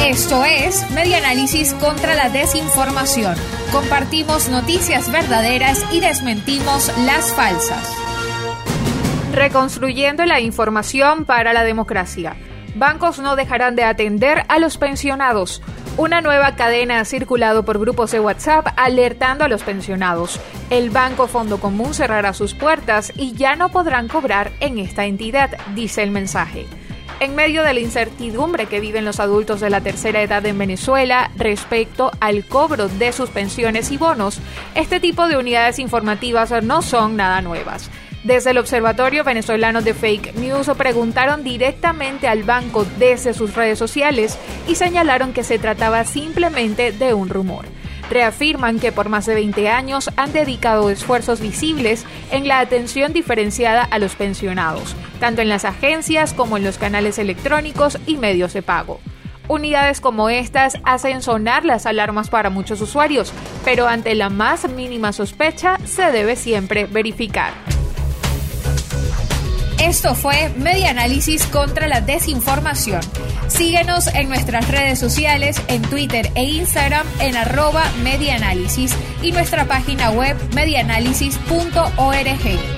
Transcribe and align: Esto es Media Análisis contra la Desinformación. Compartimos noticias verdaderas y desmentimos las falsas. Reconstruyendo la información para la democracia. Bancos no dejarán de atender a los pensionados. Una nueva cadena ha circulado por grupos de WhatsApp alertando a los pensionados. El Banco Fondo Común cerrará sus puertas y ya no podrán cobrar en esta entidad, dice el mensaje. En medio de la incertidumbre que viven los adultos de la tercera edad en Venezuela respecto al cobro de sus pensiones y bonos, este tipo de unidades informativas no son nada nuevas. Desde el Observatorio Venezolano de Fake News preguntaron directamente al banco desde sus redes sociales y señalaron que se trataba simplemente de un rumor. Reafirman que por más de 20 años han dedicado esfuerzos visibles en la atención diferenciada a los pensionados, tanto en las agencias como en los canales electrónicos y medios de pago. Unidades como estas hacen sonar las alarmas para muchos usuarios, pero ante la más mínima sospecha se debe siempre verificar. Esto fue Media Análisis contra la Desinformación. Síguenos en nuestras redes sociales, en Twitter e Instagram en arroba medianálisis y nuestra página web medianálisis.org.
Esto 0.00 0.44
es 0.44 0.90
Media 0.92 1.18
Análisis 1.18 1.74
contra 1.74 2.14
la 2.14 2.28
Desinformación. 2.28 3.34
Compartimos 3.72 4.48
noticias 4.48 5.10
verdaderas 5.10 5.84
y 5.92 6.00
desmentimos 6.00 6.92
las 7.04 7.32
falsas. 7.34 7.92
Reconstruyendo 9.32 10.24
la 10.24 10.40
información 10.40 11.24
para 11.24 11.52
la 11.52 11.64
democracia. 11.64 12.36
Bancos 12.74 13.18
no 13.18 13.36
dejarán 13.36 13.74
de 13.74 13.84
atender 13.84 14.44
a 14.48 14.58
los 14.58 14.78
pensionados. 14.78 15.62
Una 15.96 16.20
nueva 16.20 16.56
cadena 16.56 17.00
ha 17.00 17.04
circulado 17.04 17.64
por 17.64 17.78
grupos 17.78 18.10
de 18.12 18.20
WhatsApp 18.20 18.66
alertando 18.76 19.44
a 19.44 19.48
los 19.48 19.62
pensionados. 19.62 20.38
El 20.68 20.90
Banco 20.90 21.26
Fondo 21.26 21.58
Común 21.58 21.94
cerrará 21.94 22.34
sus 22.34 22.54
puertas 22.54 23.12
y 23.16 23.32
ya 23.32 23.56
no 23.56 23.70
podrán 23.70 24.08
cobrar 24.08 24.52
en 24.60 24.78
esta 24.78 25.06
entidad, 25.06 25.56
dice 25.74 26.02
el 26.02 26.10
mensaje. 26.10 26.66
En 27.18 27.34
medio 27.34 27.62
de 27.62 27.72
la 27.72 27.80
incertidumbre 27.80 28.66
que 28.66 28.78
viven 28.78 29.06
los 29.06 29.20
adultos 29.20 29.60
de 29.60 29.70
la 29.70 29.80
tercera 29.80 30.20
edad 30.20 30.44
en 30.44 30.58
Venezuela 30.58 31.30
respecto 31.36 32.10
al 32.20 32.44
cobro 32.44 32.88
de 32.88 33.10
sus 33.12 33.30
pensiones 33.30 33.90
y 33.90 33.96
bonos, 33.96 34.38
este 34.74 35.00
tipo 35.00 35.26
de 35.26 35.38
unidades 35.38 35.78
informativas 35.78 36.52
no 36.62 36.82
son 36.82 37.16
nada 37.16 37.40
nuevas. 37.40 37.90
Desde 38.22 38.50
el 38.50 38.58
Observatorio 38.58 39.24
Venezolano 39.24 39.80
de 39.80 39.94
Fake 39.94 40.34
News 40.34 40.68
preguntaron 40.76 41.42
directamente 41.42 42.28
al 42.28 42.42
banco 42.42 42.84
desde 42.98 43.32
sus 43.32 43.54
redes 43.54 43.78
sociales 43.78 44.36
y 44.68 44.74
señalaron 44.74 45.32
que 45.32 45.44
se 45.44 45.58
trataba 45.58 46.04
simplemente 46.04 46.92
de 46.92 47.14
un 47.14 47.30
rumor. 47.30 47.64
Reafirman 48.10 48.78
que 48.78 48.92
por 48.92 49.08
más 49.08 49.26
de 49.26 49.34
20 49.34 49.68
años 49.68 50.10
han 50.16 50.32
dedicado 50.32 50.90
esfuerzos 50.90 51.40
visibles 51.40 52.04
en 52.30 52.46
la 52.46 52.58
atención 52.58 53.12
diferenciada 53.12 53.82
a 53.84 53.98
los 53.98 54.16
pensionados, 54.16 54.94
tanto 55.20 55.42
en 55.42 55.48
las 55.48 55.64
agencias 55.64 56.32
como 56.32 56.56
en 56.56 56.64
los 56.64 56.78
canales 56.78 57.18
electrónicos 57.18 57.98
y 58.06 58.16
medios 58.16 58.52
de 58.52 58.62
pago. 58.62 59.00
Unidades 59.48 60.00
como 60.00 60.28
estas 60.28 60.78
hacen 60.84 61.22
sonar 61.22 61.64
las 61.64 61.86
alarmas 61.86 62.30
para 62.30 62.50
muchos 62.50 62.80
usuarios, 62.80 63.32
pero 63.64 63.86
ante 63.86 64.14
la 64.14 64.28
más 64.28 64.68
mínima 64.68 65.12
sospecha 65.12 65.78
se 65.84 66.10
debe 66.10 66.36
siempre 66.36 66.86
verificar. 66.86 67.52
Esto 69.80 70.14
fue 70.14 70.48
Media 70.56 70.90
Análisis 70.90 71.46
contra 71.46 71.86
la 71.86 72.00
Desinformación. 72.00 73.00
Síguenos 73.46 74.08
en 74.08 74.28
nuestras 74.28 74.68
redes 74.68 74.98
sociales, 74.98 75.62
en 75.68 75.82
Twitter 75.82 76.30
e 76.34 76.44
Instagram 76.44 77.06
en 77.20 77.36
arroba 77.36 77.84
medianálisis 78.02 78.96
y 79.22 79.32
nuestra 79.32 79.66
página 79.66 80.10
web 80.10 80.36
medianálisis.org. 80.54 82.75